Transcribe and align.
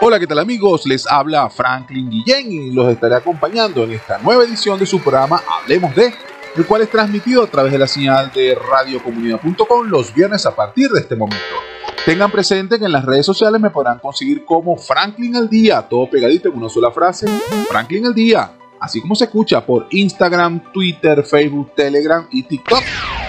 Hola, 0.00 0.20
¿qué 0.20 0.28
tal 0.28 0.38
amigos? 0.38 0.86
Les 0.86 1.08
habla 1.08 1.50
Franklin 1.50 2.08
Guillén 2.08 2.52
y 2.52 2.70
los 2.70 2.88
estaré 2.88 3.16
acompañando 3.16 3.82
en 3.82 3.90
esta 3.90 4.18
nueva 4.18 4.44
edición 4.44 4.78
de 4.78 4.86
su 4.86 5.00
programa 5.00 5.42
Hablemos 5.60 5.92
de, 5.96 6.14
el 6.54 6.66
cual 6.66 6.82
es 6.82 6.90
transmitido 6.90 7.42
a 7.42 7.48
través 7.48 7.72
de 7.72 7.78
la 7.78 7.88
señal 7.88 8.30
de 8.32 8.54
radiocomunidad.com 8.54 9.88
los 9.88 10.14
viernes 10.14 10.46
a 10.46 10.54
partir 10.54 10.88
de 10.90 11.00
este 11.00 11.16
momento. 11.16 11.42
Tengan 12.06 12.30
presente 12.30 12.78
que 12.78 12.84
en 12.84 12.92
las 12.92 13.04
redes 13.04 13.26
sociales 13.26 13.60
me 13.60 13.70
podrán 13.70 13.98
conseguir 13.98 14.44
como 14.44 14.76
Franklin 14.76 15.34
al 15.34 15.50
día, 15.50 15.82
todo 15.82 16.08
pegadito 16.08 16.48
en 16.48 16.58
una 16.58 16.68
sola 16.68 16.92
frase, 16.92 17.26
Franklin 17.68 18.06
al 18.06 18.14
día, 18.14 18.52
así 18.78 19.00
como 19.00 19.16
se 19.16 19.24
escucha 19.24 19.66
por 19.66 19.88
Instagram, 19.90 20.72
Twitter, 20.72 21.24
Facebook, 21.24 21.74
Telegram 21.74 22.24
y 22.30 22.44
TikTok. 22.44 22.84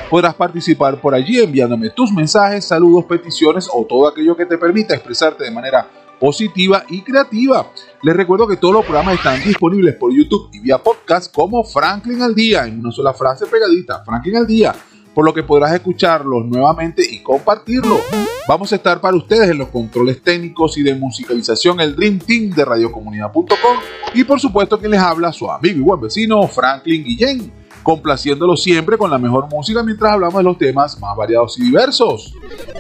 Podrás 0.08 0.36
participar 0.36 1.02
por 1.02 1.16
allí 1.16 1.40
enviándome 1.40 1.90
tus 1.90 2.12
mensajes, 2.12 2.66
saludos, 2.66 3.06
peticiones 3.06 3.68
o 3.74 3.86
todo 3.86 4.08
aquello 4.08 4.38
que 4.38 4.46
te 4.46 4.58
permita 4.58 4.94
expresarte 4.94 5.44
de 5.44 5.52
manera 5.52 5.88
positiva 6.20 6.84
y 6.90 7.02
creativa. 7.02 7.72
Les 8.04 8.16
recuerdo 8.16 8.48
que 8.48 8.58
todos 8.58 8.74
los 8.74 8.86
programas 8.86 9.16
están 9.16 9.44
disponibles 9.44 9.96
por 9.96 10.14
YouTube 10.14 10.50
y 10.54 10.60
vía 10.60 10.78
podcast 10.78 11.34
como 11.34 11.64
Franklin 11.64 12.22
al 12.22 12.36
día, 12.36 12.66
en 12.66 12.80
una 12.80 12.92
sola 12.92 13.14
frase 13.14 13.46
pegadita, 13.46 14.04
Franklin 14.04 14.38
al 14.38 14.48
día, 14.48 14.76
por 15.14 15.26
lo 15.26 15.34
que 15.34 15.44
podrás 15.44 15.74
escucharlos 15.74 16.46
nuevamente 16.46 17.04
y 17.10 17.24
compartirlo. 17.24 18.00
Vamos 18.48 18.72
a 18.74 18.76
estar 18.76 19.00
para 19.00 19.16
ustedes 19.16 19.50
en 19.50 19.60
los 19.60 19.70
controles 19.70 20.22
técnicos 20.22 20.78
y 20.78 20.84
de 20.84 20.96
musicalización 20.96 21.80
el 21.80 21.96
Dream 21.96 22.20
Team 22.20 22.50
de 22.50 22.66
radiocomunidad.com 22.66 23.78
y 24.14 24.24
por 24.24 24.40
supuesto 24.40 24.80
que 24.80 24.88
les 24.88 25.00
habla 25.00 25.32
su 25.32 25.50
amigo 25.50 25.78
y 25.78 25.82
buen 25.82 26.02
vecino 26.02 26.48
Franklin 26.48 27.04
Guillén 27.04 27.59
complaciéndolo 27.84 28.56
siempre 28.58 28.98
con 28.98 29.12
la 29.12 29.18
mejor 29.18 29.48
música 29.50 29.84
mientras 29.84 30.14
hablamos 30.14 30.38
de 30.38 30.44
los 30.44 30.58
temas 30.58 31.00
más 31.00 31.16
variados 31.16 31.60
y 31.60 31.64
diversos. 31.64 32.34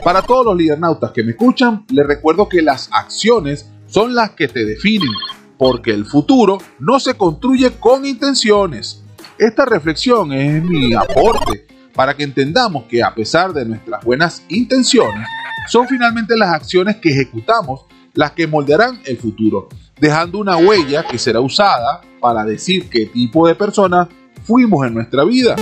Para 0.03 0.21
todos 0.21 0.45
los 0.45 0.55
lidernautas 0.55 1.11
que 1.11 1.23
me 1.23 1.31
escuchan, 1.31 1.85
les 1.89 2.05
recuerdo 2.05 2.47
que 2.47 2.61
las 2.61 2.89
acciones 2.91 3.69
son 3.87 4.13
las 4.13 4.31
que 4.31 4.47
te 4.47 4.65
definen, 4.65 5.11
porque 5.57 5.91
el 5.91 6.05
futuro 6.05 6.59
no 6.79 6.99
se 6.99 7.15
construye 7.15 7.71
con 7.79 8.05
intenciones. 8.05 9.03
Esta 9.37 9.65
reflexión 9.65 10.31
es 10.33 10.63
mi 10.63 10.93
aporte 10.93 11.65
para 11.93 12.15
que 12.15 12.23
entendamos 12.23 12.85
que 12.85 13.03
a 13.03 13.13
pesar 13.13 13.51
de 13.51 13.65
nuestras 13.65 14.03
buenas 14.05 14.43
intenciones, 14.47 15.27
son 15.67 15.87
finalmente 15.87 16.37
las 16.37 16.53
acciones 16.53 16.95
que 16.97 17.09
ejecutamos 17.09 17.81
las 18.13 18.31
que 18.31 18.47
moldearán 18.47 19.01
el 19.05 19.17
futuro, 19.17 19.69
dejando 19.99 20.39
una 20.39 20.57
huella 20.57 21.05
que 21.05 21.17
será 21.17 21.39
usada 21.41 22.01
para 22.19 22.43
decir 22.43 22.89
qué 22.89 23.05
tipo 23.05 23.47
de 23.47 23.55
persona 23.55 24.09
fuimos 24.49 24.87
en 24.87 24.95
nuestra 24.95 25.23
vida. 25.23 25.55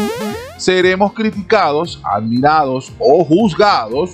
Seremos 0.58 1.12
criticados, 1.12 2.02
admirados 2.06 2.94
o 2.98 3.26
juzgados 3.26 4.12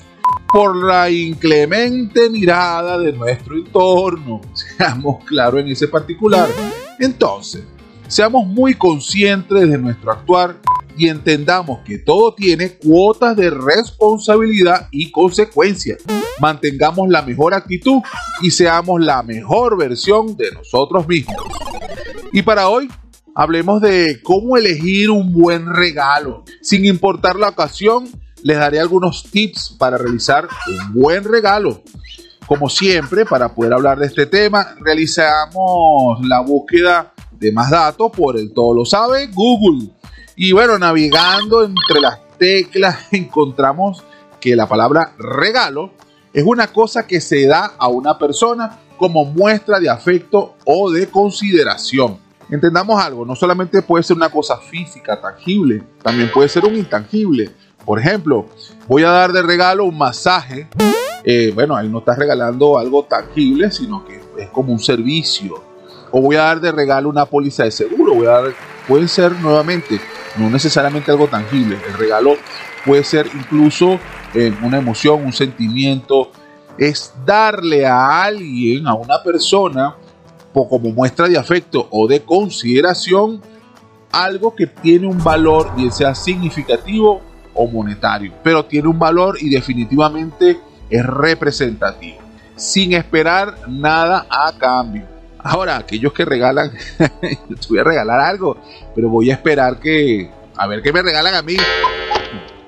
por 0.52 0.75
la 0.75 1.11
inclemente 1.11 2.27
mirada 2.27 2.97
de 2.97 3.13
nuestro 3.13 3.55
entorno. 3.55 4.41
Seamos 4.77 5.23
claros 5.25 5.61
en 5.61 5.67
ese 5.67 5.88
particular. 5.88 6.49
Entonces, 6.99 7.63
seamos 8.07 8.47
muy 8.47 8.73
conscientes 8.73 9.69
de 9.69 9.77
nuestro 9.77 10.11
actuar 10.11 10.57
y 10.97 11.08
entendamos 11.08 11.81
que 11.85 11.99
todo 11.99 12.33
tiene 12.33 12.71
cuotas 12.71 13.35
de 13.35 13.52
responsabilidad 13.52 14.87
y 14.91 15.11
consecuencias. 15.11 15.99
Mantengamos 16.39 17.09
la 17.09 17.21
mejor 17.21 17.53
actitud 17.53 18.02
y 18.41 18.49
seamos 18.49 18.99
la 19.02 19.21
mejor 19.21 19.77
versión 19.77 20.35
de 20.35 20.52
nosotros 20.52 21.08
mismos. 21.08 21.37
Y 22.31 22.41
para 22.41 22.69
hoy 22.69 22.89
hablemos 23.36 23.81
de 23.81 24.22
cómo 24.23 24.58
elegir 24.58 25.09
un 25.09 25.34
buen 25.34 25.73
regalo. 25.73 26.44
Sin 26.62 26.86
importar 26.86 27.36
la 27.36 27.50
ocasión, 27.50 28.08
les 28.44 28.58
daré 28.58 28.80
algunos 28.80 29.23
tips 29.23 29.76
para 29.78 29.98
realizar 29.98 30.48
un 30.67 30.94
buen 30.94 31.23
regalo. 31.23 31.81
Como 32.45 32.70
siempre, 32.70 33.26
para 33.26 33.54
poder 33.56 33.73
hablar 33.73 34.00
de 34.00 34.08
este 34.08 34.26
tema, 34.26 34.76
realizamos 34.81 36.26
la 36.28 36.42
búsqueda 36.42 37.14
de 37.31 37.52
más 37.52 37.72
datos 37.72 38.11
por 38.11 38.38
el 38.38 38.54
todo 38.54 38.73
lo 38.73 38.86
sabe 38.86 39.28
Google. 39.28 39.89
Y 40.36 40.52
bueno, 40.52 40.78
navegando 40.78 41.64
entre 41.64 42.02
las 42.02 42.20
teclas 42.38 43.08
encontramos 43.11 44.04
que 44.39 44.55
la 44.55 44.67
palabra 44.67 45.14
regalo 45.17 45.92
es 46.33 46.43
una 46.43 46.67
cosa 46.67 47.08
que 47.08 47.22
se 47.22 47.45
da 47.45 47.73
a 47.77 47.88
una 47.88 48.17
persona 48.17 48.80
como 48.98 49.26
muestra 49.26 49.80
de 49.80 49.89
afecto 49.89 50.55
o 50.66 50.92
de 50.92 51.08
consideración. 51.08 52.20
Entendamos 52.53 53.02
algo, 53.02 53.25
no 53.25 53.36
solamente 53.36 53.81
puede 53.81 54.03
ser 54.03 54.15
una 54.15 54.30
cosa 54.30 54.58
física, 54.58 55.19
tangible, 55.19 55.81
también 56.03 56.30
puede 56.31 56.47
ser 56.47 56.64
un 56.65 56.75
intangible. 56.75 57.49
Por 57.83 57.99
ejemplo, 57.99 58.45
voy 58.87 59.03
a 59.03 59.09
dar 59.09 59.33
de 59.33 59.41
regalo 59.41 59.86
un 59.86 59.97
masaje. 59.97 60.67
Eh, 61.23 61.52
bueno, 61.55 61.75
ahí 61.75 61.89
no 61.89 61.97
estás 61.97 62.15
regalando 62.15 62.77
algo 62.77 63.05
tangible, 63.05 63.71
sino 63.71 64.05
que 64.05 64.21
es 64.37 64.49
como 64.49 64.71
un 64.71 64.77
servicio. 64.77 65.63
O 66.11 66.21
voy 66.21 66.36
a 66.36 66.43
dar 66.43 66.61
de 66.61 66.71
regalo 66.71 67.09
una 67.09 67.25
póliza 67.25 67.63
de 67.63 67.71
seguro. 67.71 68.13
Voy 68.13 68.27
a 68.27 68.31
dar, 68.31 68.53
pueden 68.87 69.08
ser 69.08 69.31
nuevamente, 69.31 69.99
no 70.37 70.47
necesariamente 70.52 71.09
algo 71.09 71.25
tangible. 71.25 71.80
El 71.87 71.95
regalo 71.95 72.36
puede 72.86 73.03
ser 73.03 73.25
incluso 73.33 73.97
eh, 74.36 74.53
una 74.61 74.77
emoción, 74.77 75.25
un 75.25 75.33
sentimiento. 75.33 76.30
Es 76.77 77.15
darle 77.25 77.87
a 77.87 78.21
alguien, 78.21 78.86
a 78.86 78.93
una 78.93 79.23
persona, 79.23 79.95
como 80.53 80.91
muestra 80.91 81.27
de 81.27 81.37
afecto 81.37 81.87
o 81.91 82.08
de 82.08 82.21
consideración 82.21 83.41
algo 84.11 84.55
que 84.55 84.67
tiene 84.67 85.08
un 85.08 85.23
valor, 85.23 85.75
bien 85.75 85.91
sea 85.91 86.14
significativo 86.14 87.21
o 87.55 87.67
monetario, 87.67 88.31
pero 88.43 88.63
tiene 88.65 88.87
un 88.87 88.99
valor 88.99 89.37
y 89.42 89.49
definitivamente 89.49 90.59
es 90.89 91.05
representativo, 91.05 92.17
sin 92.55 92.93
esperar 92.93 93.67
nada 93.67 94.27
a 94.30 94.55
cambio. 94.58 95.08
Ahora, 95.39 95.77
aquellos 95.77 96.13
que 96.13 96.23
regalan, 96.23 96.71
te 96.97 97.67
voy 97.67 97.80
a 97.80 97.83
regalar 97.83 98.21
algo, 98.21 98.58
pero 98.95 99.09
voy 99.09 99.31
a 99.31 99.33
esperar 99.33 99.80
que, 99.80 100.30
a 100.55 100.67
ver 100.67 100.81
qué 100.81 100.93
me 100.93 101.02
regalan 101.02 101.33
a 101.33 101.42
mí, 101.42 101.58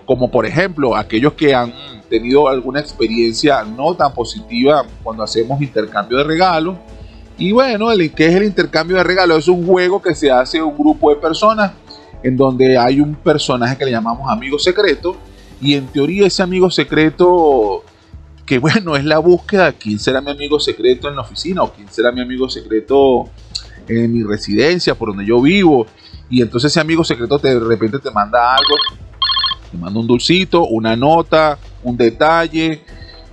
como 0.05 0.29
por 0.29 0.45
ejemplo 0.45 0.95
aquellos 0.95 1.33
que 1.33 1.53
han 1.53 1.73
tenido 2.09 2.47
alguna 2.47 2.79
experiencia 2.79 3.63
no 3.63 3.95
tan 3.95 4.13
positiva 4.13 4.85
cuando 5.03 5.23
hacemos 5.23 5.61
intercambio 5.61 6.17
de 6.17 6.23
regalos, 6.23 6.77
y 7.37 7.51
bueno, 7.51 7.91
el, 7.91 8.11
¿qué 8.13 8.27
es 8.27 8.35
el 8.35 8.43
intercambio 8.43 8.97
de 8.97 9.03
regalos? 9.03 9.39
Es 9.39 9.47
un 9.47 9.65
juego 9.65 10.01
que 10.01 10.15
se 10.15 10.31
hace 10.31 10.61
un 10.61 10.77
grupo 10.77 11.09
de 11.09 11.17
personas 11.17 11.73
en 12.23 12.37
donde 12.37 12.77
hay 12.77 12.99
un 12.99 13.15
personaje 13.15 13.77
que 13.77 13.85
le 13.85 13.91
llamamos 13.91 14.31
amigo 14.31 14.57
secreto 14.57 15.17
y 15.61 15.75
en 15.75 15.87
teoría 15.87 16.25
ese 16.25 16.41
amigo 16.41 16.71
secreto 16.71 17.83
que 18.45 18.57
bueno 18.57 18.95
es 18.95 19.05
la 19.05 19.19
búsqueda 19.19 19.67
de 19.67 19.73
quién 19.73 19.99
será 19.99 20.21
mi 20.21 20.31
amigo 20.31 20.59
secreto 20.59 21.07
en 21.07 21.15
la 21.15 21.21
oficina 21.21 21.63
o 21.63 21.71
quién 21.71 21.87
será 21.89 22.11
mi 22.11 22.21
amigo 22.21 22.49
secreto 22.49 23.29
en 23.87 24.11
mi 24.11 24.23
residencia 24.23 24.95
por 24.95 25.09
donde 25.09 25.25
yo 25.25 25.39
vivo 25.41 25.85
y 26.29 26.41
entonces 26.41 26.71
ese 26.71 26.79
amigo 26.79 27.03
secreto 27.03 27.37
de 27.37 27.59
repente 27.59 27.99
te 27.99 28.09
manda 28.09 28.53
algo 28.53 28.75
te 29.71 29.77
manda 29.77 29.99
un 29.99 30.07
dulcito 30.07 30.65
una 30.65 30.95
nota 30.95 31.59
un 31.83 31.95
detalle 31.95 32.81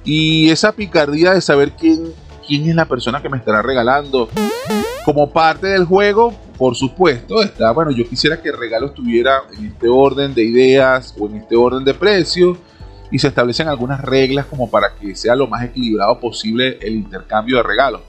y 0.05 0.51
esa 0.51 0.73
picardía 0.73 1.33
de 1.33 1.41
saber 1.41 1.73
quién 1.73 2.13
quién 2.47 2.69
es 2.69 2.75
la 2.75 2.87
persona 2.87 3.23
que 3.23 3.29
me 3.29 3.39
estará 3.39 3.63
regalando. 3.63 4.29
Como 5.05 5.31
parte 5.31 5.67
del 5.67 5.85
juego, 5.85 6.33
por 6.57 6.77
supuesto, 6.77 7.43
está, 7.43 7.73
bueno, 7.73 7.91
yo 7.91 8.09
quisiera 8.09 8.41
que 8.41 8.51
el 8.51 8.59
regalo 8.59 8.87
estuviera 8.87 9.43
en 9.57 9.67
este 9.67 9.89
orden 9.89 10.33
de 10.35 10.45
ideas 10.45 11.15
o 11.19 11.27
en 11.27 11.37
este 11.37 11.57
orden 11.57 11.85
de 11.85 11.95
precios 11.95 12.59
y 13.11 13.19
se 13.19 13.29
establecen 13.29 13.69
algunas 13.69 14.01
reglas 14.01 14.47
como 14.47 14.71
para 14.71 14.95
que 14.95 15.15
sea 15.15 15.35
lo 15.35 15.47
más 15.47 15.65
equilibrado 15.65 16.19
posible 16.21 16.79
el 16.81 16.95
intercambio 16.95 17.57
de 17.59 17.63
regalos. 17.63 18.01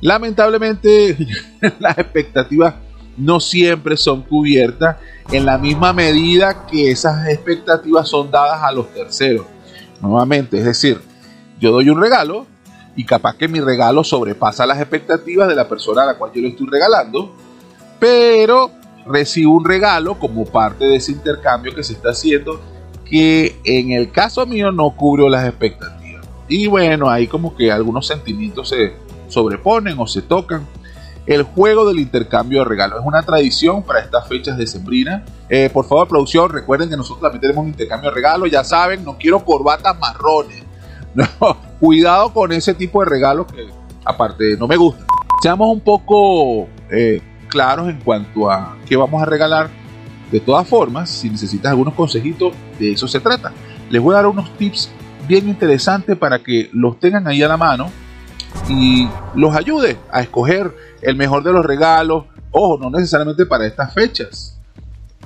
Lamentablemente, 0.00 1.16
las 1.78 1.98
expectativas 1.98 2.74
no 3.16 3.40
siempre 3.40 3.96
son 3.96 4.22
cubiertas 4.22 4.96
en 5.30 5.44
la 5.44 5.58
misma 5.58 5.92
medida 5.92 6.66
que 6.66 6.90
esas 6.90 7.28
expectativas 7.28 8.08
son 8.08 8.30
dadas 8.30 8.62
a 8.62 8.72
los 8.72 8.92
terceros. 8.92 9.46
Nuevamente, 10.00 10.58
es 10.58 10.64
decir, 10.64 11.00
yo 11.60 11.70
doy 11.70 11.90
un 11.90 12.00
regalo, 12.00 12.46
y 12.96 13.04
capaz 13.04 13.36
que 13.36 13.48
mi 13.48 13.60
regalo 13.60 14.04
sobrepasa 14.04 14.66
las 14.66 14.78
expectativas 14.78 15.48
de 15.48 15.54
la 15.54 15.68
persona 15.68 16.02
a 16.02 16.06
la 16.06 16.14
cual 16.18 16.32
yo 16.34 16.42
le 16.42 16.48
estoy 16.48 16.66
regalando, 16.70 17.34
pero 17.98 18.70
recibo 19.06 19.54
un 19.56 19.64
regalo 19.64 20.18
como 20.18 20.44
parte 20.44 20.84
de 20.84 20.96
ese 20.96 21.12
intercambio 21.12 21.74
que 21.74 21.82
se 21.82 21.94
está 21.94 22.10
haciendo 22.10 22.60
que 23.04 23.56
en 23.64 23.92
el 23.92 24.10
caso 24.10 24.46
mío 24.46 24.72
no 24.72 24.90
cubrió 24.90 25.28
las 25.28 25.46
expectativas. 25.46 26.26
Y 26.48 26.66
bueno, 26.66 27.10
ahí 27.10 27.26
como 27.26 27.54
que 27.54 27.70
algunos 27.70 28.06
sentimientos 28.06 28.70
se 28.70 28.94
sobreponen 29.28 29.98
o 29.98 30.06
se 30.06 30.22
tocan. 30.22 30.66
El 31.24 31.44
juego 31.44 31.86
del 31.86 32.00
intercambio 32.00 32.60
de 32.60 32.64
regalos 32.64 33.00
es 33.00 33.06
una 33.06 33.22
tradición 33.22 33.82
para 33.82 34.00
estas 34.00 34.26
fechas 34.26 34.56
de 34.56 34.66
sembrina. 34.66 35.24
Eh, 35.48 35.70
por 35.72 35.86
favor, 35.86 36.08
producción, 36.08 36.50
recuerden 36.50 36.90
que 36.90 36.96
nosotros 36.96 37.20
también 37.20 37.40
tenemos 37.40 37.62
un 37.62 37.68
intercambio 37.68 38.10
de 38.10 38.14
regalos. 38.14 38.50
Ya 38.50 38.64
saben, 38.64 39.04
no 39.04 39.16
quiero 39.18 39.44
corbatas 39.44 39.98
marrones. 39.98 40.62
No, 41.14 41.58
cuidado 41.82 42.32
con 42.32 42.52
ese 42.52 42.74
tipo 42.74 43.02
de 43.02 43.10
regalos 43.10 43.46
que 43.48 43.66
aparte 44.04 44.56
no 44.56 44.68
me 44.68 44.76
gustan. 44.76 45.04
Seamos 45.42 45.68
un 45.68 45.80
poco 45.80 46.68
eh, 46.88 47.20
claros 47.48 47.88
en 47.88 47.98
cuanto 47.98 48.48
a 48.48 48.76
qué 48.86 48.94
vamos 48.94 49.20
a 49.20 49.24
regalar. 49.26 49.68
De 50.30 50.38
todas 50.38 50.68
formas, 50.68 51.10
si 51.10 51.28
necesitas 51.28 51.70
algunos 51.72 51.94
consejitos, 51.94 52.52
de 52.78 52.92
eso 52.92 53.08
se 53.08 53.18
trata. 53.18 53.52
Les 53.90 54.00
voy 54.00 54.12
a 54.14 54.18
dar 54.18 54.28
unos 54.28 54.56
tips 54.56 54.92
bien 55.26 55.48
interesantes 55.48 56.16
para 56.16 56.38
que 56.38 56.70
los 56.72 57.00
tengan 57.00 57.26
ahí 57.26 57.42
a 57.42 57.48
la 57.48 57.56
mano 57.56 57.90
y 58.68 59.08
los 59.34 59.52
ayude 59.56 59.98
a 60.12 60.22
escoger 60.22 60.72
el 61.00 61.16
mejor 61.16 61.42
de 61.42 61.52
los 61.52 61.66
regalos. 61.66 62.26
Ojo, 62.52 62.78
no 62.78 62.90
necesariamente 62.90 63.44
para 63.44 63.66
estas 63.66 63.92
fechas, 63.92 64.56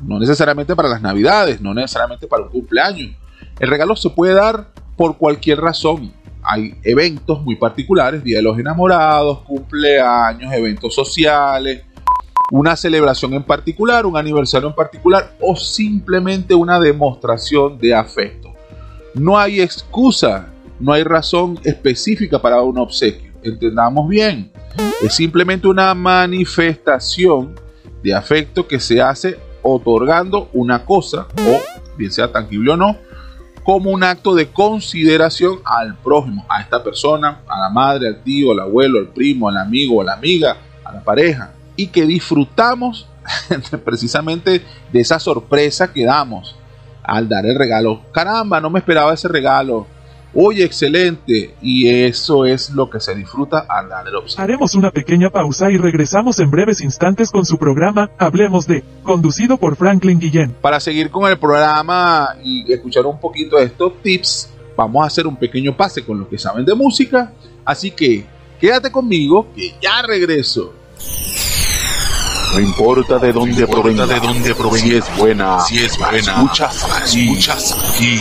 no 0.01 0.19
necesariamente 0.19 0.75
para 0.75 0.89
las 0.89 1.03
navidades, 1.03 1.61
no 1.61 1.75
necesariamente 1.75 2.27
para 2.27 2.45
un 2.45 2.49
cumpleaños. 2.49 3.15
El 3.61 3.69
regalo 3.69 3.95
se 3.95 4.09
puede 4.09 4.33
dar 4.33 4.69
por 4.97 5.19
cualquier 5.19 5.61
razón. 5.61 6.15
Hay 6.49 6.75
eventos 6.85 7.43
muy 7.43 7.57
particulares, 7.57 8.23
Día 8.23 8.37
de 8.37 8.43
los 8.43 8.59
Enamorados, 8.59 9.41
cumpleaños, 9.41 10.53
eventos 10.53 10.95
sociales, 10.95 11.83
una 12.53 12.77
celebración 12.77 13.35
en 13.35 13.43
particular, 13.43 14.07
un 14.07 14.17
aniversario 14.17 14.69
en 14.69 14.75
particular 14.75 15.37
o 15.41 15.57
simplemente 15.57 16.55
una 16.55 16.79
demostración 16.79 17.79
de 17.79 17.95
afecto. 17.95 18.55
No 19.15 19.37
hay 19.37 19.61
excusa, 19.61 20.53
no 20.79 20.93
hay 20.93 21.03
razón 21.03 21.59
específica 21.65 22.41
para 22.41 22.63
un 22.63 22.79
obsequio. 22.79 23.33
Entendamos 23.43 24.09
bien, 24.09 24.53
es 25.03 25.15
simplemente 25.15 25.67
una 25.67 25.95
manifestación 25.95 27.55
de 28.03 28.15
afecto 28.15 28.69
que 28.69 28.79
se 28.79 29.01
hace 29.01 29.37
otorgando 29.63 30.49
una 30.53 30.85
cosa, 30.85 31.27
o 31.49 31.61
bien 31.97 32.13
sea 32.13 32.31
tangible 32.31 32.73
o 32.73 32.77
no, 32.77 32.97
como 33.67 33.91
un 33.91 34.05
acto 34.05 34.37
de 34.37 34.47
consideración 34.53 35.59
al 35.65 35.97
prójimo, 35.97 36.47
a 36.49 36.61
esta 36.61 36.85
persona, 36.85 37.41
a 37.49 37.59
la 37.59 37.69
madre, 37.69 38.07
al 38.07 38.23
tío, 38.23 38.53
al 38.53 38.61
abuelo, 38.61 39.01
al 39.01 39.09
primo, 39.09 39.49
al 39.49 39.57
amigo, 39.57 40.01
a 40.01 40.05
la 40.05 40.13
amiga, 40.13 40.57
a 40.85 40.93
la 40.93 41.03
pareja, 41.03 41.51
y 41.75 41.89
que 41.89 42.07
disfrutamos 42.07 43.09
precisamente 43.85 44.65
de 44.93 45.01
esa 45.01 45.19
sorpresa 45.19 45.93
que 45.93 46.05
damos 46.05 46.55
al 47.03 47.29
dar 47.29 47.45
el 47.45 47.59
regalo. 47.59 48.03
Caramba, 48.13 48.61
no 48.61 48.71
me 48.71 48.79
esperaba 48.79 49.13
ese 49.13 49.27
regalo. 49.27 49.89
Oye, 50.39 50.65
excelente. 50.65 51.55
Y 51.63 51.89
eso 51.89 52.45
es 52.45 52.69
lo 52.71 52.91
que 52.91 53.01
se 53.01 53.15
disfruta 53.15 53.65
al 53.67 53.89
dar 53.89 54.07
el 54.07 54.17
obsequio. 54.17 54.45
Haremos 54.45 54.75
una 54.75 54.91
pequeña 54.91 55.31
pausa 55.31 55.71
y 55.71 55.79
regresamos 55.79 56.39
en 56.41 56.51
breves 56.51 56.83
instantes 56.83 57.31
con 57.31 57.47
su 57.47 57.57
programa 57.57 58.11
Hablemos 58.19 58.67
de, 58.67 58.85
conducido 59.03 59.57
por 59.57 59.77
Franklin 59.77 60.21
Guillén. 60.21 60.55
Para 60.61 60.79
seguir 60.79 61.11
con 61.11 61.31
el 61.31 61.39
programa 61.39 62.37
y 62.45 62.71
escuchar 62.71 63.07
un 63.07 63.19
poquito 63.19 63.57
de 63.57 63.65
estos 63.65 64.03
tips, 64.03 64.51
vamos 64.77 65.03
a 65.03 65.07
hacer 65.07 65.27
un 65.27 65.37
pequeño 65.37 65.75
pase 65.75 66.05
con 66.05 66.19
los 66.19 66.29
que 66.29 66.37
saben 66.37 66.67
de 66.67 66.75
música. 66.75 67.33
Así 67.65 67.91
que 67.91 68.27
quédate 68.61 68.93
conmigo 68.93 69.47
que 69.57 69.73
ya 69.81 70.03
regreso. 70.03 70.75
No 72.53 72.61
importa 72.61 73.19
de 73.19 73.33
dónde 73.33 73.67
provenga, 73.67 74.07
de 74.07 74.21
dónde 74.21 74.55
provenga, 74.55 74.87
si 74.87 74.95
es 74.97 75.17
buena, 75.17 75.61
si 75.61 75.79
es 75.79 75.99
buena, 75.99 76.19
escuchas, 76.19 76.87
escuchas 77.07 77.95
aquí. 77.95 78.21